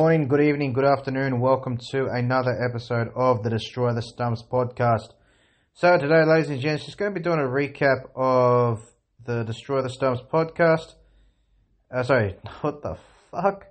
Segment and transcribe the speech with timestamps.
[0.00, 1.40] morning, good evening, good afternoon.
[1.40, 5.12] Welcome to another episode of the Destroy the Stumps podcast.
[5.74, 8.80] So today, ladies and gents, just going to be doing a recap of
[9.26, 10.94] the Destroy the Stumps podcast.
[11.94, 12.96] Uh, sorry, what the
[13.30, 13.66] fuck?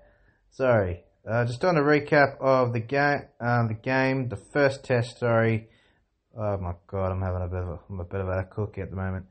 [0.52, 3.21] Sorry, uh, just doing a recap of the game.
[3.41, 5.18] Um, the game, the first test.
[5.18, 5.68] Sorry.
[6.38, 8.82] Oh my god, I'm having a bit of a, I'm a bit of a cookie
[8.82, 9.26] at the moment.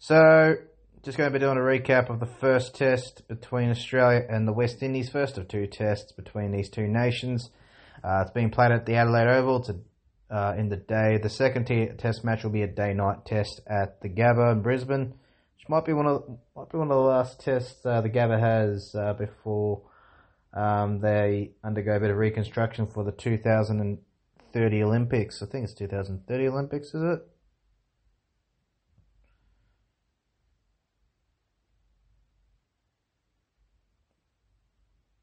[0.00, 0.54] So
[1.02, 4.52] just going to be doing a recap of the first test between Australia and the
[4.52, 7.48] West Indies, first of two tests between these two nations.
[8.04, 9.76] Uh, it's being played at the Adelaide Oval to,
[10.30, 11.16] uh, in the day.
[11.16, 15.14] The second t- test match will be a day-night test at the Gabba in Brisbane,
[15.56, 16.22] which might be one of
[16.54, 19.80] might be one of the last tests uh, the Gabba has uh, before
[20.52, 25.42] um, they undergo a bit of reconstruction for the 2030 Olympics.
[25.42, 27.29] I think it's 2030 Olympics, is it?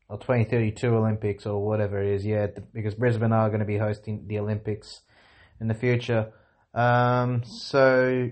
[0.10, 2.26] Or 2032 Olympics or whatever it is.
[2.26, 5.02] Yeah, because Brisbane are going to be hosting the Olympics
[5.60, 6.32] in the future.
[6.74, 8.30] Um, so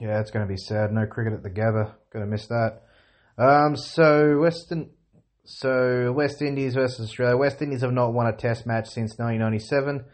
[0.00, 0.92] yeah, it's going to be sad.
[0.92, 1.94] No cricket at the Gabba.
[2.12, 2.82] Going to miss that.
[3.36, 4.90] Um, so Western,
[5.44, 7.36] so West Indies versus Australia.
[7.36, 10.04] West Indies have not won a Test match since 1997.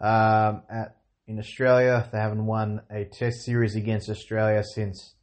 [0.00, 0.96] Um, at
[1.26, 5.14] in Australia, they haven't won a Test series against Australia since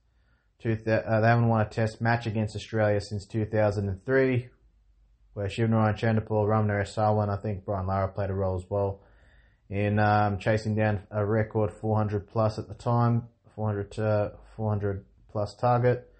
[0.61, 4.49] Two uh, they haven't won a Test match against Australia since 2003,
[5.33, 9.01] where Shivnarine Chanderpaul, Ramnaresh Sarwan, I think Brian Lara played a role as well
[9.71, 15.55] in um, chasing down a record 400 plus at the time, 400 to 400 plus
[15.55, 16.11] target,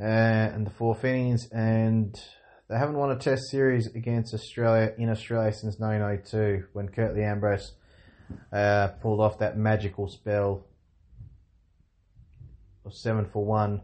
[0.00, 2.20] uh, and the four innings, and
[2.68, 7.74] they haven't won a Test series against Australia in Australia since 1992 when Curtly Ambrose
[8.52, 10.64] uh, pulled off that magical spell
[12.84, 13.82] of seven for one,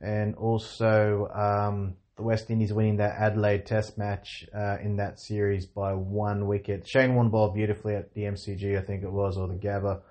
[0.00, 5.66] and also um, the West Indies winning that Adelaide Test match uh, in that series
[5.66, 6.86] by one wicket.
[6.86, 10.02] Shane Warne ball beautifully at the MCG, I think it was, or the Gabba,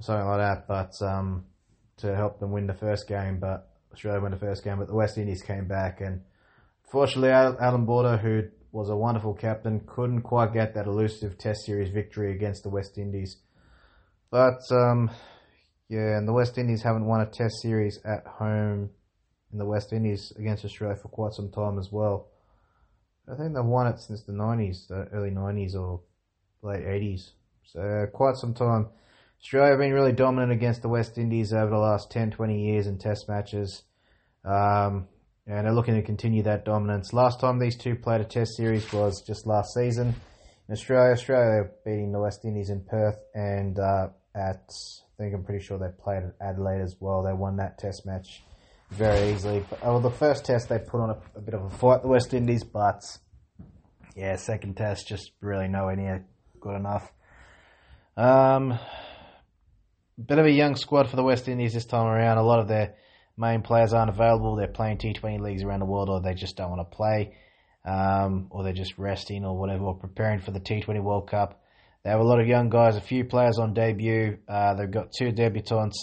[0.00, 1.44] something like that, but um,
[1.98, 3.38] to help them win the first game.
[3.38, 6.22] But Australia won the first game, but the West Indies came back, and
[6.82, 11.90] fortunately, Allan Border, who was a wonderful captain, couldn't quite get that elusive Test series
[11.90, 13.36] victory against the West Indies.
[14.30, 15.10] But um,
[15.88, 18.90] yeah, and the West Indies haven't won a Test series at home
[19.52, 22.28] in the West Indies against Australia for quite some time as well.
[23.30, 26.02] I think they've won it since the 90s, the early 90s or
[26.62, 27.30] late 80s.
[27.64, 28.88] So quite some time.
[29.40, 32.86] Australia have been really dominant against the West Indies over the last 10, 20 years
[32.86, 33.82] in Test matches.
[34.44, 35.08] Um,
[35.46, 37.12] and they're looking to continue that dominance.
[37.12, 40.14] Last time these two played a Test series was just last season
[40.68, 41.12] in Australia.
[41.12, 44.68] Australia beating the West Indies in Perth and uh, at
[45.18, 47.22] think I'm pretty sure they played at Adelaide as well.
[47.22, 48.42] They won that Test match
[48.90, 49.64] very easily.
[49.68, 52.08] But, well, the first Test they put on a, a, bit of a fight, the
[52.08, 53.02] West Indies, but
[54.14, 56.26] yeah, second Test just really nowhere near
[56.60, 57.12] good enough.
[58.16, 58.78] Um,
[60.24, 62.38] bit of a young squad for the West Indies this time around.
[62.38, 62.94] A lot of their
[63.36, 64.56] main players aren't available.
[64.56, 67.36] They're playing T20 leagues around the world, or they just don't want to play,
[67.84, 71.62] um, or they're just resting or whatever, or preparing for the T20 World Cup.
[72.06, 74.38] They have a lot of young guys, a few players on debut.
[74.46, 75.94] Uh, they've got two debutants,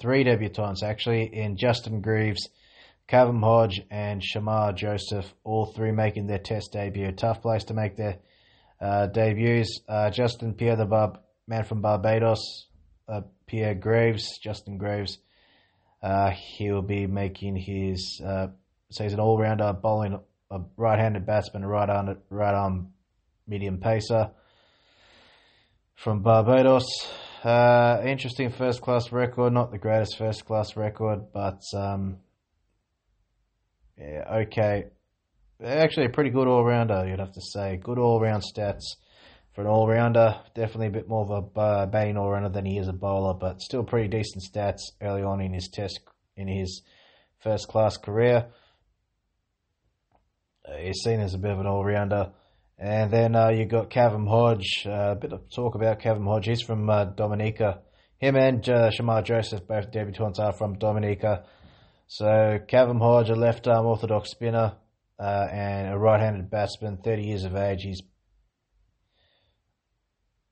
[0.00, 2.48] three debutants actually, in Justin Greaves,
[3.06, 7.12] Kavem Hodge, and Shamar Joseph, all three making their test debut.
[7.12, 8.16] Tough place to make their
[8.80, 9.80] uh, debuts.
[9.86, 12.68] Uh, Justin Pierre, the Bar- man from Barbados,
[13.06, 15.18] uh, Pierre Graves, Justin Graves,
[16.02, 18.46] uh, he'll be making his, uh,
[18.90, 20.18] so he's an all rounder, bowling
[20.50, 22.94] a right handed batsman, right arm, right arm
[23.46, 24.30] medium pacer
[26.02, 26.84] from Barbados.
[27.44, 32.18] Uh, interesting first class record, not the greatest first class record, but um,
[33.96, 34.86] yeah, okay.
[35.64, 37.76] Actually, a pretty good all rounder, you'd have to say.
[37.76, 38.82] Good all round stats
[39.54, 40.40] for an all rounder.
[40.56, 43.60] Definitely a bit more of a batting all rounder than he is a bowler, but
[43.60, 46.00] still pretty decent stats early on in his test
[46.36, 46.82] in his
[47.38, 48.46] first class career.
[50.68, 52.32] Uh, he's seen as a bit of an all rounder.
[52.78, 54.84] And then uh, you got Kavem Hodge.
[54.86, 56.46] Uh, a bit of talk about Kavem Hodge.
[56.46, 57.80] He's from uh, Dominica.
[58.18, 61.44] Him and uh, Shamar Joseph, both debutants, are from Dominica.
[62.06, 64.74] So Kavem Hodge, a left arm orthodox spinner
[65.18, 67.80] uh, and a right handed batsman, 30 years of age.
[67.82, 68.02] He's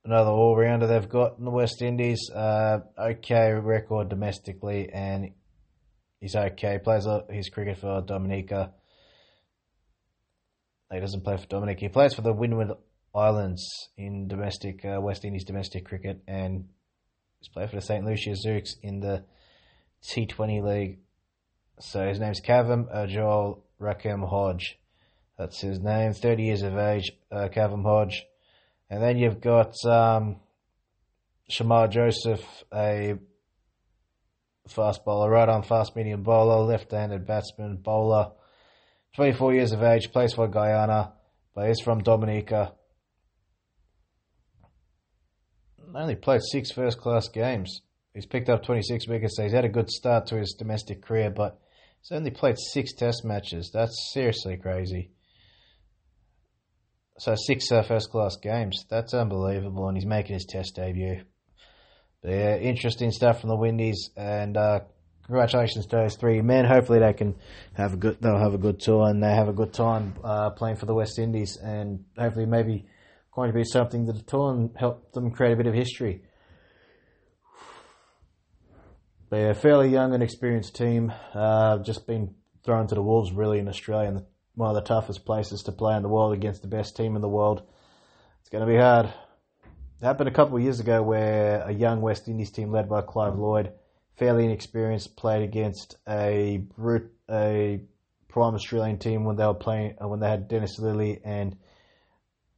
[0.04, 2.30] another all rounder they've got in the West Indies.
[2.34, 5.30] Uh, okay record domestically, and
[6.20, 6.78] he's okay.
[6.82, 8.72] Plays his cricket for Dominica.
[10.92, 11.78] He doesn't play for Dominic.
[11.78, 12.72] He plays for the Windward
[13.14, 16.68] Islands in domestic uh, West Indies domestic cricket, and
[17.38, 19.24] he's played for the St Lucia Zouks in the
[20.04, 20.98] T20 league.
[21.78, 24.78] So his name's Kavem Ajol Raheem Hodge.
[25.38, 26.12] That's his name.
[26.12, 28.26] 30 years of age, uh, Hodge.
[28.90, 30.36] And then you've got um,
[31.50, 32.44] Shamar Joseph,
[32.74, 33.14] a
[34.68, 38.32] fast bowler, right arm fast medium bowler, left handed batsman, bowler.
[39.16, 41.12] 24 years of age, plays for Guyana,
[41.54, 42.74] but he's from Dominica.
[45.94, 47.82] Only played six first class games.
[48.14, 51.30] He's picked up 26 wickets, so he's had a good start to his domestic career,
[51.30, 51.60] but
[52.00, 53.70] he's only played six test matches.
[53.72, 55.10] That's seriously crazy.
[57.18, 58.84] So six uh, first class games.
[58.88, 61.22] That's unbelievable, and he's making his test debut.
[62.22, 64.80] But yeah, interesting stuff from the Windies, and uh,
[65.30, 66.64] congratulations to those three men.
[66.64, 67.36] Hopefully they can
[67.74, 68.20] have a good.
[68.20, 70.94] They'll have a good tour, and they have a good time uh, playing for the
[70.94, 72.86] West Indies, and hopefully maybe
[73.32, 76.24] contribute something to the tour and help them create a bit of history.
[79.30, 81.12] They're a fairly young and experienced team.
[81.32, 82.34] Uh, just been
[82.64, 84.24] thrown to the wolves really in Australia, and
[84.56, 87.22] one of the toughest places to play in the world against the best team in
[87.22, 87.62] the world.
[88.40, 89.06] It's going to be hard.
[89.06, 93.02] It happened a couple of years ago where a young West Indies team led by
[93.02, 93.72] Clive Lloyd,
[94.20, 97.80] fairly inexperienced, played against a brute, a
[98.28, 101.56] prime Australian team when they were playing uh, when they had Dennis Lillee and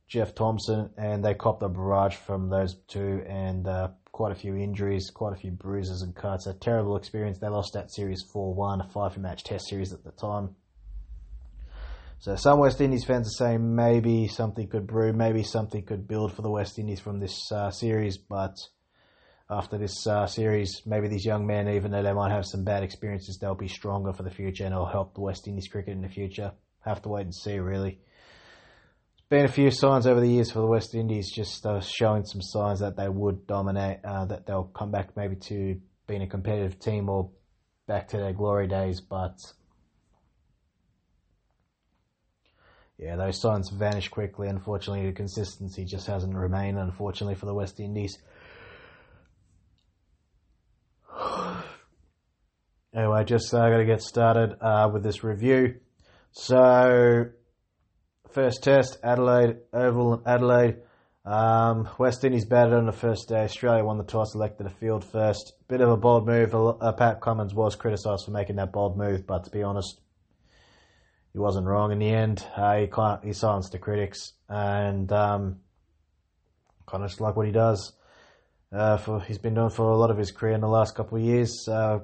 [0.09, 4.56] Jeff Thomson, and they copped a barrage from those two, and uh, quite a few
[4.56, 6.49] injuries, quite a few bruises and cuts.
[6.49, 7.38] A terrible experience.
[7.38, 10.56] They lost that series 4 1, a five match test series at the time.
[12.19, 16.35] So some West Indies fans are saying maybe something could brew, maybe something could build
[16.35, 18.56] for the West Indies from this uh, series, but
[19.52, 22.82] after this uh, series, maybe these young men, even though they might have some bad
[22.82, 26.02] experiences, they'll be stronger for the future and it'll help the West Indies cricket in
[26.02, 26.52] the future.
[26.81, 28.00] Have to wait and see, really
[29.28, 32.25] There's been a few signs over the years for the West Indies, just uh, showing
[32.25, 36.26] some signs that they would dominate, uh, that they'll come back maybe to being a
[36.26, 37.31] competitive team or
[37.87, 39.00] back to their glory days.
[39.00, 39.37] But
[42.99, 44.49] yeah, those signs vanish quickly.
[44.49, 46.78] Unfortunately, the consistency just hasn't remained.
[46.78, 48.19] Unfortunately for the West Indies.
[53.22, 55.76] Anyway, just uh, got to get started uh, with this review.
[56.32, 57.26] So
[58.30, 60.78] First test, Adelaide, Oval Adelaide.
[61.24, 63.44] Um, West Indies batted on the first day.
[63.44, 65.52] Australia won the toss, elected a field first.
[65.69, 66.54] Bit of a bold move.
[66.54, 70.00] Uh, Pat Cummins was criticised for making that bold move, but to be honest,
[71.32, 72.44] he wasn't wrong in the end.
[72.56, 72.88] Uh, he,
[73.28, 75.60] he silenced the critics and um,
[76.86, 77.92] kind of just like what he does.
[78.72, 81.18] Uh, for he's been doing for a lot of his career in the last couple
[81.18, 81.68] of years.
[81.68, 82.00] Uh,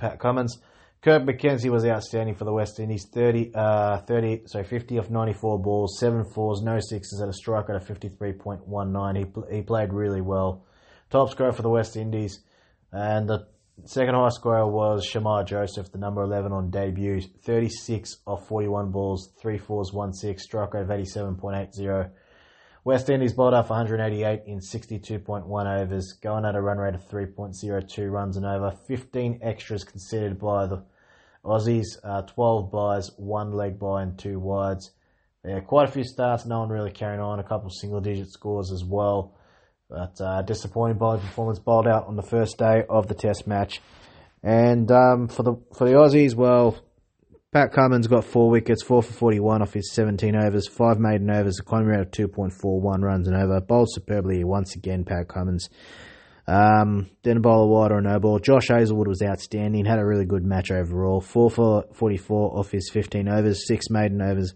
[0.00, 0.58] Pat Cummins.
[1.02, 3.06] Kirk McKenzie was outstanding for the West Indies.
[3.12, 7.68] 30, uh, 30, sorry, 50 of 94 balls, 7 fours, no sixes at a strike
[7.68, 9.16] rate of 53.19.
[9.16, 10.64] He, he played really well.
[11.08, 12.40] Top scorer for the West Indies.
[12.92, 13.46] And the
[13.86, 17.22] second highest scorer was Shamar Joseph, the number 11 on debut.
[17.44, 22.10] 36 of 41 balls, 3 fours, 1 6, strike rate of 87.80.
[22.82, 28.10] West Indies bowled up 188 in 62.1 overs, going at a run rate of 3.02
[28.10, 28.74] runs and over.
[28.88, 30.82] 15 extras conceded by the
[31.44, 34.92] Aussies, uh, 12 byes, one leg by and two wides.
[35.44, 38.30] Yeah, quite a few starts, no one really carrying on, a couple of single digit
[38.30, 39.36] scores as well.
[39.88, 43.80] But uh, disappointing bowling performance bowled out on the first day of the test match.
[44.42, 46.78] And um, for the for the Aussies, well,
[47.52, 51.58] Pat Cummins got four wickets, four for 41 off his 17 overs, five maiden overs,
[51.58, 53.60] a economy rate of 2.41 runs and over.
[53.60, 55.68] Bowled superbly once again, Pat Cummins.
[56.46, 58.38] Um, then a bowler wide or no ball.
[58.38, 61.20] Josh Hazlewood was outstanding, had a really good match overall.
[61.20, 64.54] 4 for 44 off his 15 overs, 6 maiden overs,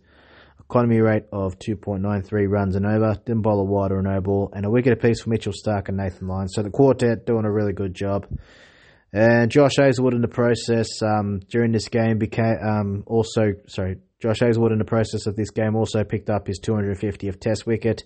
[0.61, 3.17] economy rate of 2.93 runs and over.
[3.25, 6.29] Then bowler wide or no ball, and a wicket apiece for Mitchell Starc and Nathan
[6.29, 6.49] Lyon.
[6.49, 8.29] So the quartet doing a really good job.
[9.15, 13.99] And Josh Hazlewood in the process um, during this game became um, also sorry.
[14.21, 18.03] Josh Hazlewood in the process of this game also picked up his 250th Test wicket.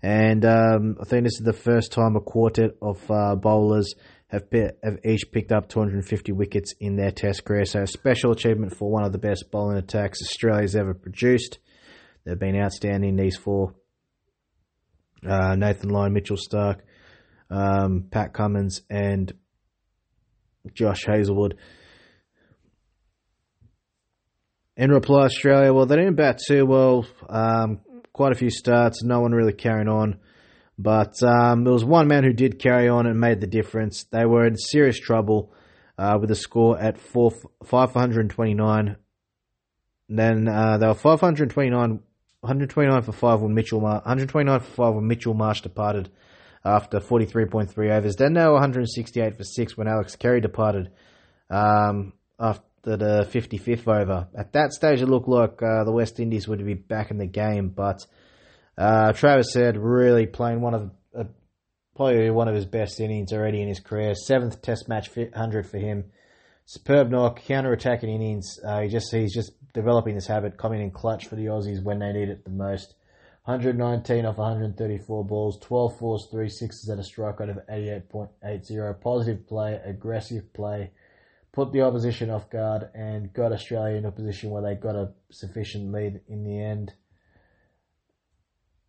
[0.00, 3.94] And um, I think this is the first time a quartet of uh, bowlers
[4.28, 7.64] have, have each picked up 250 wickets in their Test career.
[7.64, 11.58] So a special achievement for one of the best bowling attacks Australia's ever produced.
[12.24, 13.74] They've been outstanding, these four.
[15.26, 16.80] Uh, Nathan Lyon, Mitchell Starc,
[17.50, 19.32] um, Pat Cummins, and
[20.72, 21.56] Josh Hazlewood.
[24.76, 27.06] In reply, Australia, well, they didn't bat too well.
[27.28, 27.80] Um,
[28.12, 30.18] quite a few starts, no one really carrying on.
[30.76, 34.04] But um, there was one man who did carry on and made the difference.
[34.10, 35.52] They were in serious trouble
[35.96, 37.32] uh, with a score at four,
[37.64, 38.96] 529.
[40.08, 42.00] then uh, they were 529,
[42.40, 46.10] 129 for 5 when Mitchell, 129 for 5 when Mitchell Marsh departed
[46.64, 48.16] after 43.3 overs.
[48.18, 50.90] Were 168 for 6 when Alex Carey departed
[51.50, 54.28] um, after the 55th over.
[54.36, 57.26] At that stage, it looked like uh, the West Indies would be back in the
[57.26, 58.06] game, but
[58.76, 61.24] uh, Travis Head really playing one of uh,
[61.94, 64.14] probably one of his best innings already in his career.
[64.14, 66.06] Seventh Test match hundred for him.
[66.66, 68.58] Superb knock, counter attacking innings.
[68.66, 71.98] Uh, he just he's just developing this habit, coming in clutch for the Aussies when
[71.98, 72.94] they need it the most.
[73.46, 79.00] 119 off 134 balls, 12 fours, 3 sixes at a strikeout of 88.80.
[79.02, 80.92] Positive play, aggressive play,
[81.52, 85.12] put the opposition off guard, and got Australia in a position where they got a
[85.30, 86.94] sufficient lead in the end.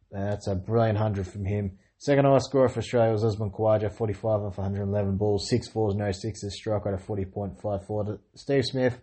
[0.09, 1.77] That's a brilliant 100 from him.
[1.97, 6.13] Second highest scorer for Australia was Usman Khawaja, 45 off 111 balls, 6 fours, no
[6.13, 8.19] sixes, strikeout of 40.54.
[8.35, 9.01] Steve Smith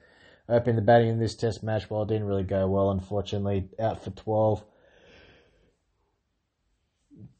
[0.49, 3.69] opened the batting in this test match, well, it didn't really go well, unfortunately.
[3.79, 4.65] Out for 12.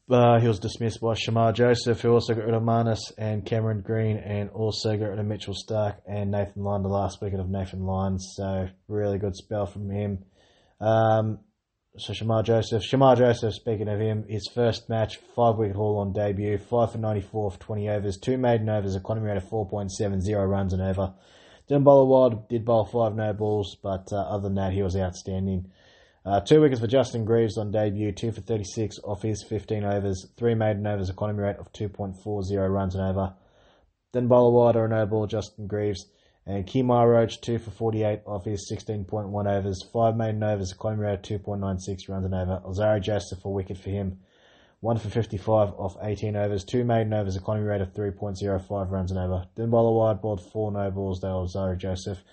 [0.09, 3.81] Uh, he was dismissed by Shamar Joseph, who also got rid of Marnus and Cameron
[3.81, 7.49] Green, and also got rid of Mitchell Starc and Nathan Lyon, the last wicket of
[7.49, 8.19] Nathan Lyon.
[8.19, 10.25] So, really good spell from him.
[10.81, 11.39] Um,
[11.97, 12.83] so Shamar Joseph.
[12.83, 16.97] Shamar Joseph, speaking of him, his first match, five wicket haul on debut, five for
[16.97, 21.13] 94 for 20 overs, two maiden overs, economy rate of 4.70 runs an over.
[21.67, 24.83] Didn't bowl a wild, did bowl five no balls, but uh, other than that, he
[24.83, 25.71] was outstanding.
[26.25, 30.25] Uh, two wickets for Justin Greaves on debut, two for 36 off his 15 overs,
[30.37, 33.33] three maiden overs, economy rate of 2.40 runs an over.
[34.13, 36.05] Then bowler wide or no ball, Justin Greaves.
[36.45, 41.29] And Kemar Roach, two for 48 off his 16.1 overs, five maiden overs, economy rate
[41.31, 42.61] of 2.96 runs an over.
[42.65, 44.19] Alzarri Joseph, a wicket for him.
[44.79, 49.17] One for 55 off 18 overs, two maiden overs, economy rate of 3.05 runs an
[49.17, 49.45] over.
[49.55, 52.23] Then bowler wide, bowled four no balls, though, Alzarri Joseph.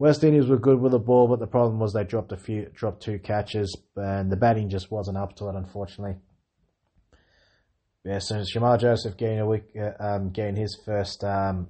[0.00, 2.70] West Indies were good with the ball, but the problem was they dropped a few,
[2.74, 6.16] dropped two catches, and the batting just wasn't up to it, unfortunately.
[8.02, 11.68] Yeah, so Shamar Joseph getting a week, uh, um, getting his first um,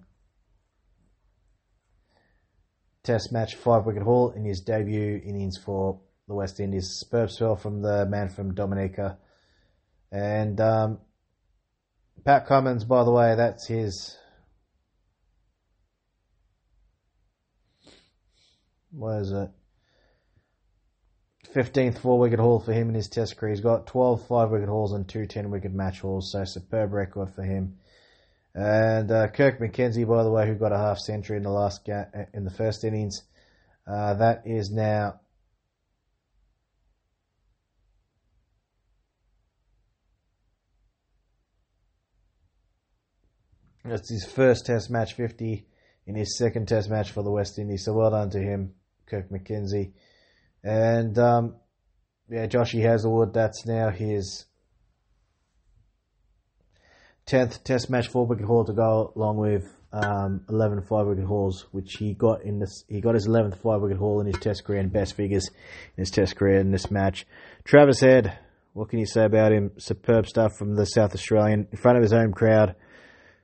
[3.03, 7.01] Test match, five wicket haul in his debut innings for the West Indies.
[7.01, 9.19] Superb spell from the man from Dominica,
[10.13, 10.99] and um,
[12.25, 14.17] Pat Cummins, by the way, that's his
[18.91, 19.51] what is it?
[21.55, 23.51] 15th four wicket haul for him in his test career.
[23.51, 27.31] He's got 12 five wicket hauls and two 10 wicket match hauls, so superb record
[27.31, 27.79] for him.
[28.55, 31.85] And uh, Kirk McKenzie, by the way, who got a half century in the last
[31.85, 33.23] ga- in the first innings,
[33.87, 35.21] uh, that is now
[43.85, 45.67] That's his first Test match 50
[46.07, 47.85] in his second Test match for the West Indies.
[47.85, 48.75] So well done to him.
[49.11, 49.93] Kirk McKenzie.
[50.63, 51.57] And um,
[52.29, 54.47] yeah, Joshy Hazlewood, that's now his
[57.27, 61.67] 10th Test match four wicket haul to go along with um, 11 five wicket hauls,
[61.73, 62.85] which he got in this.
[62.89, 65.49] He got his 11th five wicket haul in his Test career and best figures
[65.97, 67.27] in his Test career in this match.
[67.65, 68.39] Travis Head,
[68.73, 69.73] what can you say about him?
[69.79, 72.77] Superb stuff from the South Australian in front of his home crowd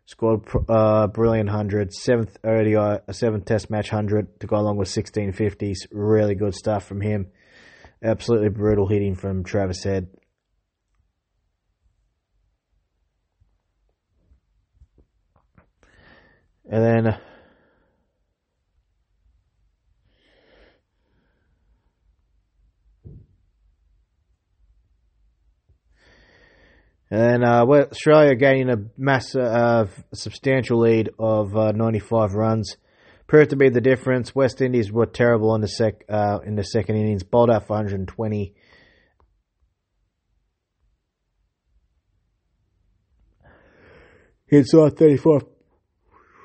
[0.07, 4.89] scored uh, brilliant hundred, seventh ODI, a seventh Test match hundred to go along with
[4.89, 5.87] sixteen fifties.
[5.91, 7.27] Really good stuff from him.
[8.03, 10.09] Absolutely brutal hitting from Travis Head.
[16.69, 17.19] And then
[27.17, 32.77] And uh, Australia gaining a massive, uh, substantial lead of uh, 95 runs.
[33.27, 34.35] Proved to be the difference.
[34.35, 37.73] West Indies were terrible in the sec uh, in the second innings, bowled out for
[37.73, 38.55] 120.
[44.49, 45.41] Inside 35,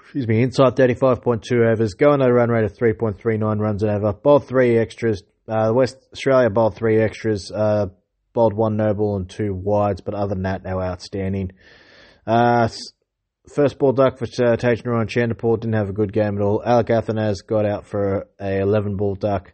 [0.04, 4.14] excuse me, inside 35.2 overs, going at a run rate of 3.39 runs an over.
[4.14, 5.22] Bowled three extras.
[5.50, 7.52] Uh, West Australia bowled three extras.
[7.52, 7.88] Uh,
[8.34, 11.52] bowled one noble and two wides, but other than that, they were outstanding.
[12.26, 12.68] Uh,
[13.54, 16.62] first ball duck for uh, Tagenarine Chanderpaul didn't have a good game at all.
[16.66, 19.54] Alick Athanaze got out for a 11 ball duck.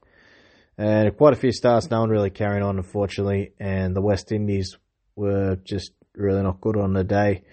[0.78, 3.54] And quite a few starts, no one really carrying on, unfortunately.
[3.60, 4.78] And the West Indies
[5.16, 7.44] were just really not good on the day.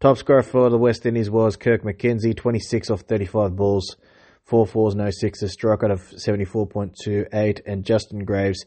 [0.00, 3.96] Top scorer for the West Indies was Kirk McKenzie, 26 off 35 balls,
[4.44, 8.64] 4 fours, no sixes, strikeout of 74.28, and Justin Graves,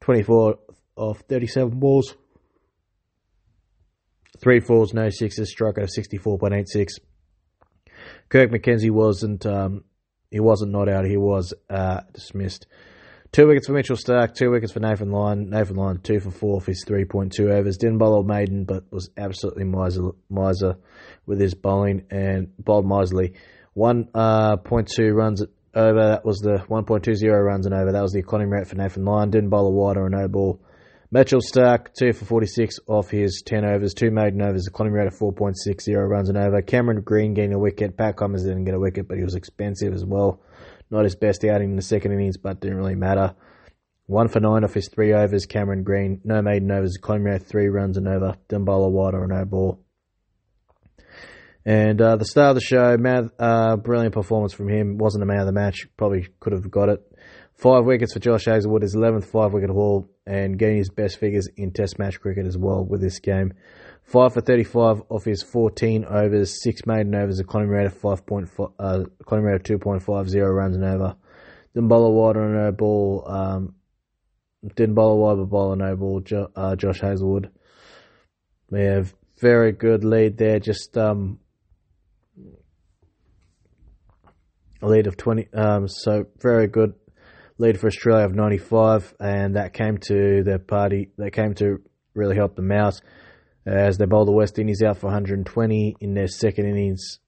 [0.00, 0.58] 24
[0.96, 2.14] of 37 balls.
[4.38, 6.98] Three fours, no sixes, out of 64.86.
[8.28, 9.84] Kirk McKenzie wasn't, um,
[10.30, 12.66] he wasn't not out, he was uh, dismissed.
[13.32, 15.48] Two wickets for Mitchell Starc, two wickets for Nathan Lyon.
[15.48, 17.78] Nathan Lyon, two for four for his 3.2 overs.
[17.78, 20.76] Didn't bowl old maiden, but was absolutely miser, miser
[21.24, 23.32] with his bowling and bowled miserly.
[23.74, 25.42] 1.2 uh, runs
[25.74, 26.08] over.
[26.08, 27.92] That was the 1.20 runs and over.
[27.92, 29.30] That was the economy rate for Nathan Lyon.
[29.30, 30.60] Didn't bowl a wide or a no ball.
[31.14, 35.14] Mitchell Starc, 2 for 46 off his 10 overs, 2 maiden overs, economy rate of
[35.14, 36.62] 4.60 runs and over.
[36.62, 37.98] Cameron Green getting a wicket.
[37.98, 40.40] Pat Cummins didn't get a wicket, but he was expensive as well.
[40.90, 43.34] Not his best outing in the second innings, but didn't really matter.
[44.06, 46.22] 1 for 9 off his 3 overs, Cameron Green.
[46.24, 48.38] No maiden overs, economy rate 3 runs and over.
[48.48, 49.84] Didn't bowl a wide or no ball.
[51.66, 54.96] And uh, the star of the show, man, uh, brilliant performance from him.
[54.96, 55.86] Wasn't a man of the match.
[55.98, 57.11] Probably could have got it.
[57.54, 61.48] Five wickets for Josh Hazlewood, his 11th five wicket haul, and getting his best figures
[61.56, 63.52] in Test match cricket as well with this game.
[64.04, 69.04] Five for 35 off his 14 overs, six maiden overs, economy rate of 5.5, uh,
[69.20, 71.16] economy rate of 2.50 runs and over.
[71.74, 73.24] Didn't bowl a no ball.
[73.26, 73.74] Um,
[74.64, 76.20] a wide but bowl a no ball.
[76.20, 77.50] Jo- uh, Josh Hazlewood.
[78.70, 79.04] Yeah,
[79.40, 80.58] very good lead there.
[80.58, 81.38] Just um,
[84.80, 85.48] a lead of 20.
[85.54, 86.94] Um, so very good
[87.62, 91.10] lead for Australia of 95, and that came to the party.
[91.16, 91.80] That came to
[92.12, 93.00] really help them out
[93.64, 97.20] as they bowled the West Indies out for 120 in their second innings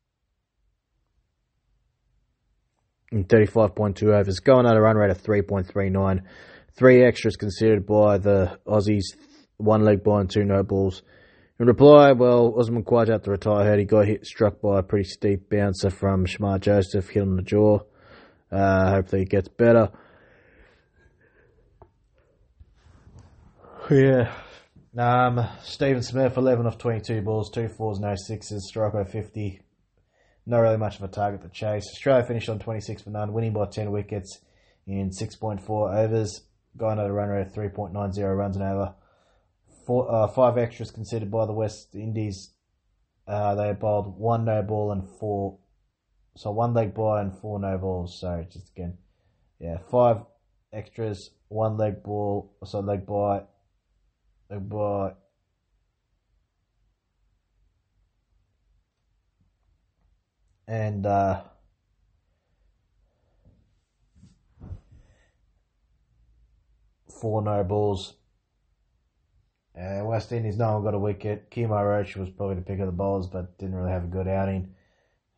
[3.13, 6.23] in 35.2 overs, going at a run rate of 3.39.
[6.77, 9.15] Three extras considered by the Aussies,
[9.59, 11.03] one leg by and two no balls.
[11.61, 13.79] In reply, well, Usman Khawaja had to retire hurt.
[13.79, 17.43] He got hit, struck by a pretty steep bouncer from Shamar Joseph, hit on the
[17.43, 17.79] jaw.
[18.51, 19.91] Uh, hopefully it gets better.
[23.91, 24.33] Yeah.
[24.97, 29.61] Um, Stephen Smith, 11 off 22 balls, two fours, no sixes, strike by 50.
[30.47, 31.85] Not really much of a target to chase.
[31.93, 34.41] Australia finished on 26 for none, winning by 10 wickets
[34.87, 36.43] in 6.4 overs,
[36.77, 38.95] going at a run rate of 3.90 runs an over.
[39.87, 42.55] Four, uh, five extras considered by the West Indies.
[43.27, 45.59] Uh, they bowled one no ball and four,
[46.37, 48.19] so one leg ball and four no balls.
[48.21, 48.99] Sorry, just again,
[49.59, 50.19] yeah, five
[50.73, 53.43] extras, one leg ball, so leg by,
[54.61, 55.13] by,
[60.67, 61.43] and uh,
[67.09, 68.15] four no balls.
[69.79, 71.51] Uh, West Indies, no one got a wicket.
[71.51, 74.29] Kemar Roach was probably the pick of the bowlers, but didn't really have a good
[74.29, 74.73] outing.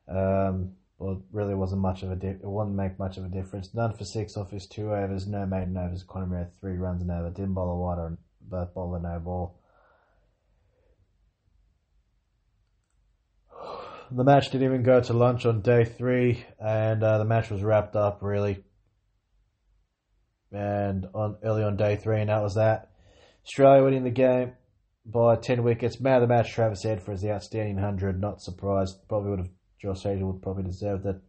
[0.08, 3.74] Um, well, really wasn't much of a di- it wouldn't make much of a difference.
[3.74, 6.04] None for six off his two overs, no maiden overs.
[6.12, 7.30] Had three runs and over.
[7.30, 9.60] Didn't bowl a wide on both bowl and no ball.
[14.10, 17.62] The match didn't even go to lunch on day three, and uh, the match was
[17.62, 18.62] wrapped up really.
[20.52, 22.90] And on early on day three, and that was that.
[23.44, 24.52] Australia winning the game
[25.04, 26.00] by 10 wickets.
[26.00, 28.20] Man of the match, Travis Head for his outstanding 100.
[28.20, 28.96] Not surprised.
[29.08, 31.20] Probably would have, Josh Hazlewood probably deserved it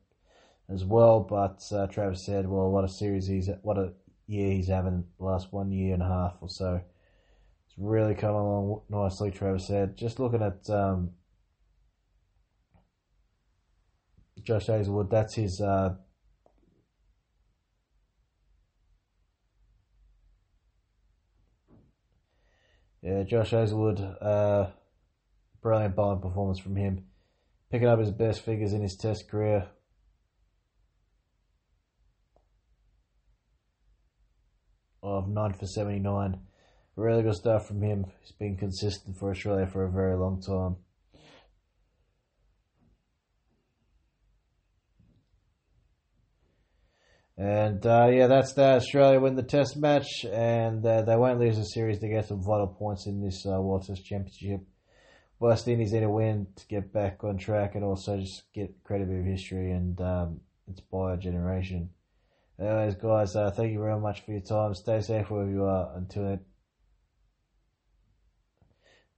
[0.69, 1.19] as well.
[1.19, 3.93] But uh, Travis Head, well, what a series he's, what a
[4.27, 6.81] year he's having the last one year and a half or so.
[7.77, 9.97] Really coming along nicely, Travis Head.
[9.97, 11.11] Just looking at um,
[14.43, 15.95] Josh Hazlewood, that's his uh,
[23.07, 24.67] Yeah, Josh Hazlewood, uh,
[25.61, 27.05] brilliant bowling performance from him.
[27.71, 29.69] Picking up his best figures in his test career.
[35.01, 36.39] Of 9 for 79.
[36.97, 38.07] Really good stuff from him.
[38.21, 40.77] He's been consistent for Australia for a very long time.
[47.37, 48.77] And uh, yeah, that's that.
[48.77, 52.41] Australia win the Test match, and uh, they won't lose the series to get some
[52.41, 54.61] vital points in this uh, World Test Championship.
[55.39, 59.07] West Indies need a win to get back on track, and also just get credit
[59.07, 61.91] of history and um, inspire a generation.
[62.59, 64.73] Anyways, guys, uh, thank you very much for your time.
[64.73, 65.95] Stay safe wherever you are.
[65.95, 66.39] Until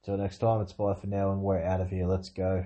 [0.02, 2.06] until next time, it's bye for now, and we're out of here.
[2.06, 2.64] Let's go.